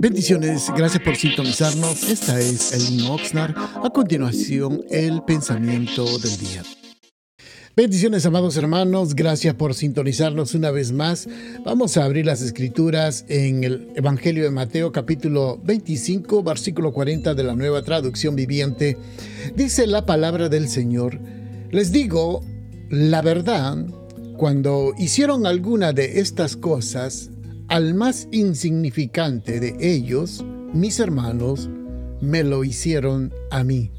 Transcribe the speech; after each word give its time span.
Bendiciones, 0.00 0.70
gracias 0.76 1.02
por 1.02 1.16
sintonizarnos. 1.16 2.04
Esta 2.04 2.38
es 2.38 2.72
Elin 2.72 3.06
Oxnard. 3.06 3.54
A 3.56 3.90
continuación, 3.90 4.84
el 4.90 5.22
pensamiento 5.22 6.04
del 6.18 6.38
día. 6.38 6.62
Bendiciones, 7.78 8.26
amados 8.26 8.56
hermanos, 8.56 9.14
gracias 9.14 9.54
por 9.54 9.72
sintonizarnos 9.72 10.54
una 10.54 10.72
vez 10.72 10.90
más. 10.90 11.28
Vamos 11.64 11.96
a 11.96 12.04
abrir 12.04 12.26
las 12.26 12.42
escrituras 12.42 13.24
en 13.28 13.62
el 13.62 13.92
Evangelio 13.94 14.42
de 14.42 14.50
Mateo 14.50 14.90
capítulo 14.90 15.60
25, 15.62 16.42
versículo 16.42 16.92
40 16.92 17.34
de 17.34 17.44
la 17.44 17.54
nueva 17.54 17.82
traducción 17.82 18.34
viviente. 18.34 18.96
Dice 19.54 19.86
la 19.86 20.06
palabra 20.06 20.48
del 20.48 20.68
Señor, 20.68 21.20
les 21.70 21.92
digo 21.92 22.44
la 22.90 23.22
verdad, 23.22 23.76
cuando 24.36 24.92
hicieron 24.98 25.46
alguna 25.46 25.92
de 25.92 26.20
estas 26.20 26.56
cosas, 26.56 27.30
al 27.68 27.94
más 27.94 28.28
insignificante 28.32 29.60
de 29.60 29.76
ellos, 29.80 30.44
mis 30.72 30.98
hermanos, 31.00 31.68
me 32.20 32.42
lo 32.42 32.64
hicieron 32.64 33.32
a 33.50 33.62
mí. 33.62 33.90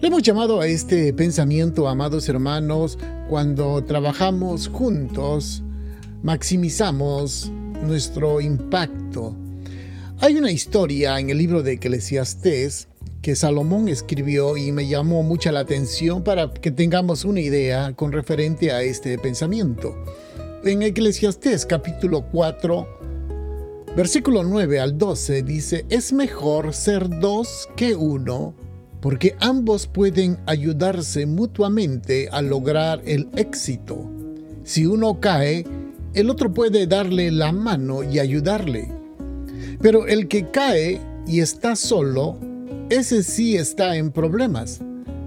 Le 0.00 0.08
hemos 0.08 0.22
llamado 0.22 0.60
a 0.60 0.66
este 0.66 1.12
pensamiento, 1.12 1.88
amados 1.88 2.28
hermanos, 2.28 2.98
cuando 3.28 3.82
trabajamos 3.84 4.68
juntos, 4.68 5.62
maximizamos 6.22 7.50
nuestro 7.82 8.40
impacto. 8.40 9.36
Hay 10.18 10.34
una 10.34 10.50
historia 10.50 11.20
en 11.20 11.30
el 11.30 11.38
libro 11.38 11.62
de 11.62 11.74
Eclesiastés 11.74 12.88
que 13.22 13.36
Salomón 13.36 13.88
escribió 13.88 14.56
y 14.56 14.72
me 14.72 14.88
llamó 14.88 15.22
mucha 15.22 15.52
la 15.52 15.60
atención 15.60 16.24
para 16.24 16.52
que 16.52 16.72
tengamos 16.72 17.24
una 17.24 17.40
idea 17.40 17.92
con 17.94 18.10
referente 18.10 18.72
a 18.72 18.82
este 18.82 19.18
pensamiento. 19.18 19.94
En 20.64 20.82
Eclesiastés 20.82 21.64
capítulo 21.64 22.26
4, 22.32 22.88
versículo 23.96 24.42
9 24.42 24.80
al 24.80 24.98
12 24.98 25.44
dice, 25.44 25.86
es 25.88 26.12
mejor 26.12 26.74
ser 26.74 27.20
dos 27.20 27.68
que 27.76 27.94
uno, 27.94 28.54
porque 29.00 29.36
ambos 29.38 29.86
pueden 29.86 30.36
ayudarse 30.46 31.26
mutuamente 31.26 32.28
a 32.32 32.42
lograr 32.42 33.00
el 33.04 33.28
éxito. 33.36 34.10
Si 34.64 34.84
uno 34.84 35.20
cae, 35.20 35.64
el 36.14 36.28
otro 36.28 36.52
puede 36.52 36.88
darle 36.88 37.30
la 37.30 37.52
mano 37.52 38.02
y 38.02 38.18
ayudarle. 38.18 38.88
Pero 39.80 40.08
el 40.08 40.26
que 40.26 40.50
cae 40.50 41.00
y 41.28 41.38
está 41.38 41.76
solo, 41.76 42.36
ese 42.90 43.22
sí 43.22 43.56
está 43.56 43.94
en 43.94 44.10
problemas. 44.10 44.80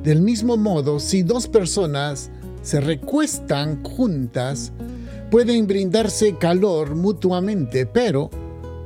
Del 0.03 0.21
mismo 0.21 0.57
modo, 0.57 0.99
si 0.99 1.23
dos 1.23 1.47
personas 1.47 2.29
se 2.63 2.81
recuestan 2.81 3.81
juntas, 3.81 4.73
pueden 5.31 5.65
brindarse 5.65 6.35
calor 6.37 6.93
mutuamente, 6.95 7.85
pero 7.85 8.29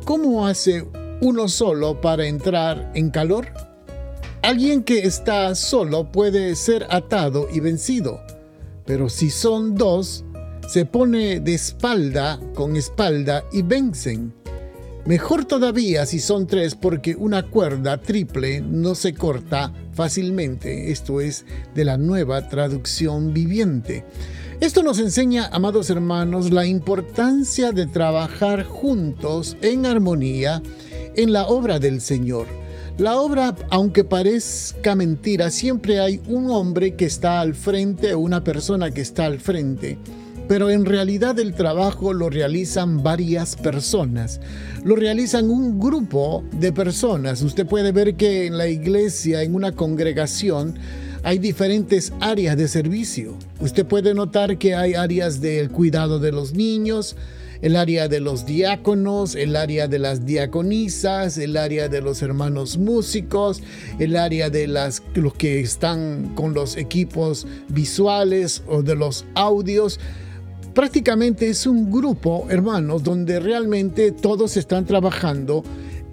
¿cómo 0.06 0.46
hace 0.46 0.86
uno 1.20 1.50
solo 1.50 2.00
para 2.00 2.28
entrar 2.28 2.92
en 2.94 3.10
calor? 3.10 3.48
Alguien 4.44 4.84
que 4.84 5.00
está 5.00 5.56
solo 5.56 6.12
puede 6.12 6.56
ser 6.56 6.86
atado 6.92 7.48
y 7.52 7.62
vencido, 7.62 8.22
pero 8.86 9.10
si 9.10 9.32
son 9.32 9.73
dos, 9.73 10.23
se 10.70 10.86
pone 10.86 11.40
de 11.40 11.56
espalda 11.56 12.40
con 12.54 12.76
espalda 12.76 13.44
y 13.52 13.64
vencen. 13.64 14.32
Mejor 15.06 15.46
todavía 15.46 16.06
si 16.06 16.20
son 16.20 16.46
tres 16.46 16.76
porque 16.76 17.16
una 17.16 17.50
cuerda 17.50 18.02
triple 18.02 18.62
no 18.62 18.94
se 18.94 19.16
corta 19.16 19.73
fácilmente. 19.94 20.92
Esto 20.92 21.22
es 21.22 21.46
de 21.73 21.86
la 21.86 21.98
nueva 21.98 22.50
traducción 22.50 23.34
viviente. 23.34 24.04
Esto 24.61 24.84
nos 24.84 25.00
enseña, 25.00 25.50
amados 25.52 25.89
hermanos, 25.89 26.50
la 26.50 26.66
importancia 26.66 27.73
de 27.73 27.88
trabajar 27.88 28.64
juntos 28.64 29.58
en 29.61 29.86
armonía 29.86 30.61
en 31.17 31.34
la 31.34 31.48
obra 31.48 31.78
del 31.78 32.00
Señor. 32.00 32.48
La 32.98 33.20
obra, 33.20 33.53
aunque 33.70 34.06
parezca 34.06 34.95
mentira, 34.95 35.52
siempre 35.52 36.00
hay 36.00 36.22
un 36.28 36.50
hombre 36.50 36.95
que 36.95 37.03
está 37.03 37.42
al 37.42 37.53
frente 37.53 38.14
o 38.14 38.20
una 38.20 38.45
persona 38.45 38.92
que 38.92 39.02
está 39.02 39.26
al 39.26 39.39
frente. 39.42 39.98
Pero 40.48 40.70
en 40.70 40.86
realidad 40.86 41.37
el 41.37 41.54
trabajo 41.54 42.14
lo 42.14 42.30
realizan 42.30 43.04
varias 43.04 43.58
personas. 43.58 44.39
Lo 44.86 44.95
realizan 44.95 45.49
un 45.49 45.82
grupo 45.82 46.45
de 46.54 46.72
personas. 46.72 47.42
Usted 47.42 47.66
puede 47.66 47.92
ver 47.92 48.16
que 48.16 48.45
en 48.45 48.58
la 48.58 48.67
iglesia, 48.67 49.42
en 49.42 49.54
una 49.54 49.73
congregación, 49.73 50.80
hay 51.25 51.39
diferentes 51.39 52.13
áreas 52.19 52.55
de 52.55 52.67
servicio. 52.67 53.36
Usted 53.59 53.83
puede 53.83 54.13
notar 54.13 54.59
que 54.59 54.75
hay 54.75 54.93
áreas 54.93 55.41
del 55.41 55.71
cuidado 55.71 56.19
de 56.19 56.31
los 56.31 56.53
niños, 56.53 57.15
el 57.63 57.77
área 57.77 58.08
de 58.08 58.19
los 58.19 58.45
diáconos, 58.45 59.33
el 59.33 59.55
área 59.55 59.87
de 59.87 59.97
las 59.97 60.27
diaconisas, 60.27 61.39
el 61.39 61.58
área 61.58 61.89
de 61.89 62.02
los 62.02 62.21
hermanos 62.21 62.77
músicos, 62.77 63.63
el 63.97 64.17
área 64.17 64.52
de 64.52 64.67
los 64.67 65.02
que 65.36 65.61
están 65.61 66.36
con 66.36 66.53
los 66.53 66.77
equipos 66.77 67.47
visuales 67.69 68.61
o 68.67 68.83
de 68.83 68.95
los 68.95 69.25
audios. 69.33 69.99
Prácticamente 70.75 71.47
es 71.47 71.65
un 71.65 71.92
grupo, 71.92 72.45
hermanos, 72.52 73.02
donde 73.02 73.39
realmente 73.39 74.11
todos 74.11 74.57
están 74.57 74.86
trabajando 74.86 75.63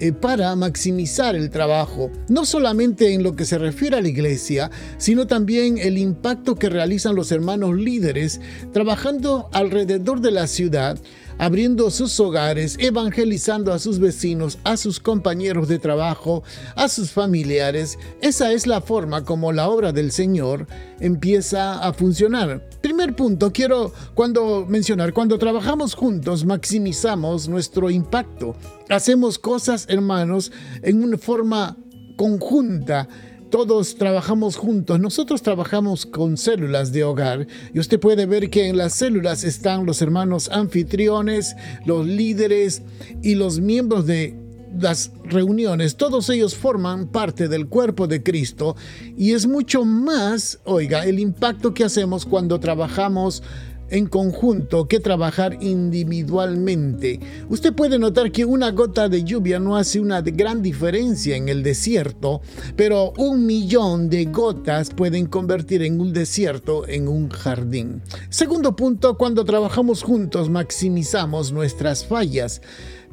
eh, 0.05 0.13
para 0.13 0.57
maximizar 0.57 1.37
el 1.37 1.49
trabajo, 1.49 2.11
no 2.29 2.45
solamente 2.45 3.15
en 3.15 3.23
lo 3.23 3.37
que 3.37 3.45
se 3.45 3.57
refiere 3.57 3.99
a 3.99 4.01
la 4.01 4.09
iglesia, 4.09 4.69
sino 4.99 5.29
también 5.29 5.79
el 5.79 5.97
impacto 5.97 6.57
que 6.57 6.69
realizan 6.69 7.15
los 7.15 7.31
hermanos 7.31 7.77
líderes 7.77 8.41
trabajando 8.73 9.49
alrededor 9.53 10.21
de 10.21 10.33
la 10.33 10.49
ciudad 10.49 10.99
abriendo 11.43 11.91
sus 11.91 12.21
hogares, 12.21 12.77
evangelizando 12.79 13.73
a 13.73 13.81
sus 13.81 13.99
vecinos, 13.99 14.61
a 14.63 14.77
sus 14.77 15.01
compañeros 15.01 15.67
de 15.67 15.81
trabajo, 15.81 16.45
a 16.77 16.89
sus 16.89 17.11
familiares. 17.11 17.99
Esa 18.21 18.53
es 18.53 18.69
la 18.69 18.81
forma 18.81 19.25
como 19.25 19.51
la 19.51 19.69
obra 19.69 19.91
del 19.91 20.13
Señor 20.13 20.69
empieza 21.01 21.81
a 21.81 21.93
funcionar. 21.95 22.65
Primer 22.81 23.17
punto, 23.17 23.53
quiero 23.53 23.93
cuando 24.15 24.67
mencionar, 24.69 25.13
cuando 25.13 25.37
trabajamos 25.37 25.95
juntos 25.95 26.45
maximizamos 26.45 27.49
nuestro 27.49 27.91
impacto. 27.91 28.55
Hacemos 28.89 29.37
cosas, 29.37 29.87
hermanos, 29.89 30.53
en 30.83 31.03
una 31.03 31.19
forma 31.19 31.77
conjunta 32.15 33.09
todos 33.53 33.97
trabajamos 33.97 34.57
juntos. 34.57 34.99
Nosotros 34.99 35.43
trabajamos 35.43 36.07
con 36.07 36.39
células 36.39 36.91
de 36.91 37.05
hogar. 37.05 37.47
Y 37.75 37.81
usted 37.81 38.01
puede 38.01 38.25
ver 38.25 38.49
que 38.49 38.67
en 38.67 38.79
las 38.79 38.95
células 38.95 39.45
están 39.45 39.85
los 39.85 40.01
hermanos 40.01 40.49
anfitriones, 40.49 41.55
los 41.85 42.07
líderes 42.07 42.81
y 43.23 43.35
los 43.35 43.61
miembros 43.61 44.07
de 44.07 44.35
las 44.81 45.13
reuniones, 45.25 45.97
todos 45.97 46.31
ellos 46.31 46.55
forman 46.55 47.09
parte 47.09 47.47
del 47.47 47.69
cuerpo 47.69 48.07
de 48.07 48.23
Cristo. 48.23 48.75
Y 49.19 49.33
es 49.33 49.47
mucho 49.47 49.85
más, 49.85 50.59
oiga, 50.65 51.05
el 51.05 51.19
impacto 51.19 51.75
que 51.75 51.85
hacemos 51.85 52.25
cuando 52.25 52.59
trabajamos 52.59 53.43
en 53.91 54.07
conjunto 54.07 54.89
que 54.89 55.01
trabajar 55.01 55.59
individualmente. 55.61 57.21
Usted 57.49 57.73
puede 57.73 57.99
notar 57.99 58.33
que 58.33 58.45
una 58.45 58.71
gota 58.71 59.09
de 59.09 59.25
lluvia 59.25 59.59
no 59.59 59.77
hace 59.77 60.01
una 60.01 60.21
gran 60.23 60.63
diferencia 60.63 61.37
en 61.37 61.49
el 61.49 61.63
desierto, 61.63 62.41
pero 62.77 63.13
un 63.19 63.47
millón 63.47 64.09
de 64.09 64.25
gotas 64.27 64.91
pueden 64.91 65.27
convertir 65.27 65.83
en 65.83 66.01
un 66.01 66.13
desierto 66.13 66.87
en 66.89 67.09
un 67.09 67.29
jardín. 67.29 68.03
Segundo 68.31 68.77
punto, 68.77 69.17
cuando 69.17 69.45
trabajamos 69.45 70.03
juntos 70.03 70.49
maximizamos 70.49 71.53
nuestras 71.53 72.07
fallas. 72.07 72.63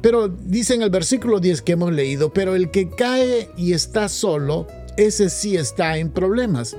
Pero 0.00 0.28
dice 0.28 0.74
en 0.74 0.82
el 0.82 0.90
versículo 0.90 1.40
10 1.40 1.60
que 1.62 1.72
hemos 1.72 1.92
leído, 1.92 2.32
pero 2.32 2.54
el 2.54 2.70
que 2.70 2.88
cae 2.88 3.50
y 3.56 3.74
está 3.74 4.08
solo, 4.08 4.66
ese 4.96 5.28
sí 5.28 5.56
está 5.56 5.98
en 5.98 6.10
problemas. 6.10 6.76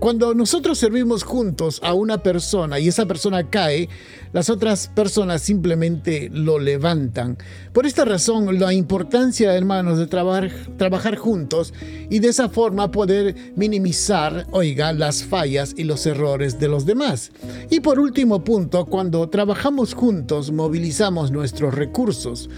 Cuando 0.00 0.34
nosotros 0.34 0.76
servimos 0.78 1.22
juntos 1.22 1.80
a 1.82 1.94
una 1.94 2.22
persona 2.22 2.78
y 2.78 2.88
esa 2.88 3.06
persona 3.06 3.48
cae, 3.48 3.88
las 4.32 4.50
otras 4.50 4.88
personas 4.88 5.40
simplemente 5.40 6.28
lo 6.30 6.58
levantan. 6.58 7.38
Por 7.72 7.86
esta 7.86 8.04
razón, 8.04 8.58
la 8.58 8.74
importancia, 8.74 9.54
hermanos, 9.54 9.98
de 9.98 10.06
trabajar, 10.06 11.16
juntos 11.16 11.72
y 12.10 12.18
de 12.18 12.28
esa 12.28 12.50
forma 12.50 12.90
poder 12.90 13.34
minimizar, 13.56 14.46
oiga, 14.50 14.92
las 14.92 15.24
fallas 15.24 15.74
y 15.76 15.84
los 15.84 16.04
errores 16.04 16.58
de 16.58 16.68
los 16.68 16.84
demás. 16.84 17.32
Y 17.70 17.80
por 17.80 17.98
último 17.98 18.44
punto, 18.44 18.84
cuando 18.84 19.28
trabajamos 19.30 19.94
juntos, 19.94 20.52
movilizamos 20.52 21.30
nuestros 21.30 21.74
recursos. 21.74 22.50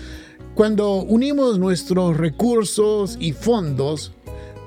Cuando 0.56 0.94
unimos 1.02 1.58
nuestros 1.58 2.16
recursos 2.16 3.18
y 3.20 3.32
fondos, 3.32 4.12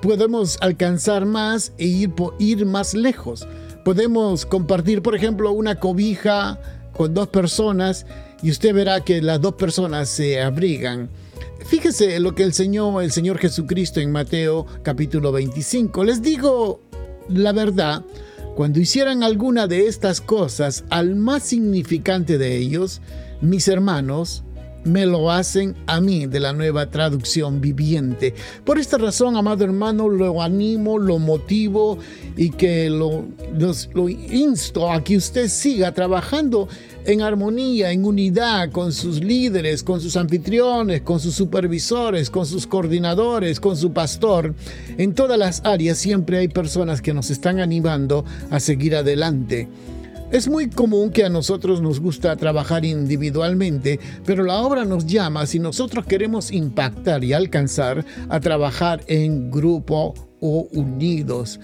podemos 0.01 0.57
alcanzar 0.61 1.25
más 1.25 1.73
e 1.77 1.85
ir, 1.85 2.13
ir 2.39 2.65
más 2.65 2.93
lejos. 2.93 3.47
Podemos 3.83 4.45
compartir, 4.45 5.01
por 5.01 5.15
ejemplo, 5.15 5.51
una 5.51 5.79
cobija 5.79 6.59
con 6.93 7.13
dos 7.13 7.27
personas 7.29 8.05
y 8.41 8.51
usted 8.51 8.73
verá 8.73 9.01
que 9.01 9.21
las 9.21 9.41
dos 9.41 9.55
personas 9.55 10.09
se 10.09 10.41
abrigan. 10.41 11.09
Fíjese 11.65 12.19
lo 12.19 12.35
que 12.35 12.43
el 12.43 12.53
Señor, 12.53 13.03
el 13.03 13.11
Señor 13.11 13.37
Jesucristo 13.37 13.99
en 13.99 14.11
Mateo 14.11 14.65
capítulo 14.83 15.31
25. 15.31 16.03
Les 16.03 16.21
digo 16.21 16.81
la 17.29 17.51
verdad, 17.51 18.03
cuando 18.55 18.79
hicieran 18.79 19.23
alguna 19.23 19.67
de 19.67 19.87
estas 19.87 20.19
cosas 20.19 20.83
al 20.89 21.15
más 21.15 21.43
significante 21.43 22.37
de 22.37 22.57
ellos, 22.57 23.01
mis 23.41 23.67
hermanos, 23.67 24.43
me 24.83 25.05
lo 25.05 25.31
hacen 25.31 25.75
a 25.87 25.99
mí 26.01 26.25
de 26.25 26.39
la 26.39 26.53
nueva 26.53 26.89
traducción 26.89 27.61
viviente. 27.61 28.33
Por 28.63 28.79
esta 28.79 28.97
razón, 28.97 29.35
amado 29.35 29.63
hermano, 29.63 30.09
lo 30.09 30.41
animo, 30.41 30.97
lo 30.97 31.19
motivo 31.19 31.97
y 32.37 32.49
que 32.51 32.89
lo, 32.89 33.25
lo 33.93 34.09
insto 34.09 34.91
a 34.91 35.03
que 35.03 35.17
usted 35.17 35.47
siga 35.47 35.93
trabajando 35.93 36.67
en 37.05 37.21
armonía, 37.21 37.91
en 37.91 38.05
unidad 38.05 38.71
con 38.71 38.91
sus 38.91 39.23
líderes, 39.23 39.83
con 39.83 40.01
sus 40.01 40.15
anfitriones, 40.15 41.01
con 41.01 41.19
sus 41.19 41.33
supervisores, 41.35 42.29
con 42.29 42.45
sus 42.45 42.67
coordinadores, 42.67 43.59
con 43.59 43.75
su 43.75 43.91
pastor. 43.91 44.53
En 44.97 45.13
todas 45.13 45.37
las 45.37 45.61
áreas 45.65 45.97
siempre 45.97 46.37
hay 46.37 46.47
personas 46.47 47.01
que 47.01 47.13
nos 47.13 47.29
están 47.29 47.59
animando 47.59 48.25
a 48.49 48.59
seguir 48.59 48.95
adelante. 48.95 49.67
Es 50.31 50.47
muy 50.47 50.69
común 50.69 51.09
que 51.09 51.25
a 51.25 51.29
nosotros 51.29 51.81
nos 51.81 51.99
gusta 51.99 52.35
trabajar 52.35 52.85
individualmente, 52.85 53.99
pero 54.27 54.43
la 54.43 54.61
obra 54.61 54.85
nos 54.85 55.07
llama 55.07 55.47
si 55.47 55.57
nosotros 55.57 56.05
queremos 56.05 56.51
impactar 56.51 57.23
y 57.23 57.33
alcanzar 57.33 58.05
a 58.29 58.39
trabajar 58.39 59.01
en 59.07 59.49
grupo 59.49 60.13
o 60.39 60.67
unidos. 60.71 61.59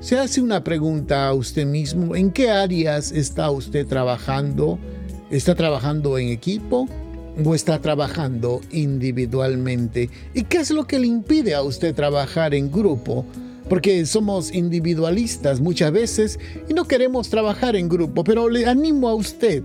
Se 0.00 0.18
hace 0.18 0.40
una 0.40 0.64
pregunta 0.64 1.28
a 1.28 1.34
usted 1.34 1.66
mismo, 1.66 2.16
¿en 2.16 2.30
qué 2.30 2.48
áreas 2.48 3.12
está 3.12 3.50
usted 3.50 3.86
trabajando? 3.86 4.78
¿Está 5.30 5.54
trabajando 5.54 6.16
en 6.16 6.28
equipo 6.28 6.88
o 7.44 7.54
está 7.54 7.82
trabajando 7.82 8.62
individualmente? 8.70 10.08
¿Y 10.32 10.44
qué 10.44 10.56
es 10.56 10.70
lo 10.70 10.86
que 10.86 10.98
le 10.98 11.06
impide 11.06 11.54
a 11.54 11.60
usted 11.60 11.94
trabajar 11.94 12.54
en 12.54 12.72
grupo? 12.72 13.26
Porque 13.68 14.06
somos 14.06 14.52
individualistas 14.52 15.60
muchas 15.60 15.92
veces 15.92 16.38
y 16.68 16.74
no 16.74 16.86
queremos 16.86 17.30
trabajar 17.30 17.76
en 17.76 17.88
grupo, 17.88 18.24
pero 18.24 18.48
le 18.48 18.66
animo 18.66 19.08
a 19.08 19.14
usted 19.14 19.62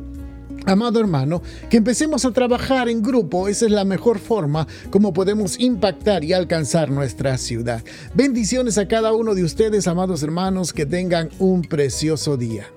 Amado 0.66 1.00
hermano, 1.00 1.42
que 1.72 1.78
empecemos 1.78 2.24
a 2.24 2.32
trabajar 2.32 2.88
en 2.88 3.02
grupo, 3.02 3.48
esa 3.48 3.66
es 3.66 3.72
la 3.72 3.84
mejor 3.84 4.20
forma 4.20 4.68
como 4.92 5.12
podemos 5.12 5.60
impactar 5.60 6.24
y 6.24 6.34
alcanzar 6.34 6.92
nuestra 6.92 7.38
ciudad. 7.40 7.84
Bendiciones 8.14 8.78
a 8.78 8.88
cada 8.88 9.12
uno 9.14 9.34
de 9.34 9.44
ustedes, 9.44 9.88
amados 9.88 10.22
hermanos, 10.22 10.72
que 10.72 10.86
tengan 10.86 11.30
un 11.40 11.64
precioso 11.64 12.38
día. 12.38 12.68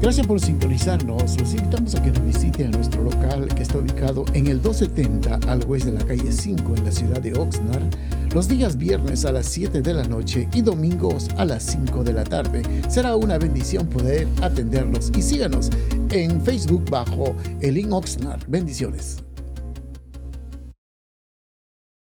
Gracias 0.00 0.24
por 0.24 0.40
sintonizarnos. 0.40 1.36
Los 1.36 1.52
invitamos 1.52 1.96
a 1.96 2.02
que 2.02 2.12
nos 2.12 2.24
visite 2.24 2.64
a 2.64 2.68
nuestro 2.68 3.02
local 3.02 3.48
que 3.48 3.64
está 3.64 3.78
ubicado 3.78 4.24
en 4.32 4.46
el 4.46 4.62
270 4.62 5.50
al 5.50 5.64
oeste 5.64 5.90
de 5.90 5.98
la 5.98 6.04
calle 6.04 6.30
5 6.30 6.76
en 6.76 6.84
la 6.84 6.92
ciudad 6.92 7.20
de 7.20 7.32
Oxnard, 7.32 7.82
los 8.36 8.48
días 8.48 8.76
viernes 8.76 9.24
a 9.24 9.32
las 9.32 9.46
7 9.46 9.80
de 9.80 9.94
la 9.94 10.04
noche 10.04 10.46
y 10.52 10.60
domingos 10.60 11.30
a 11.38 11.46
las 11.46 11.62
5 11.62 12.04
de 12.04 12.12
la 12.12 12.22
tarde. 12.22 12.62
Será 12.86 13.16
una 13.16 13.38
bendición 13.38 13.86
poder 13.86 14.28
atenderlos 14.42 15.10
y 15.16 15.22
síganos 15.22 15.70
en 16.10 16.42
Facebook 16.42 16.84
bajo 16.90 17.34
Elin 17.62 17.94
Oxnard. 17.94 18.42
Bendiciones. 18.46 19.25